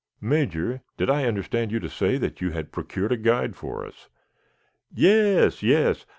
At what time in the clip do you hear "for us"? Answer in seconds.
3.55-4.09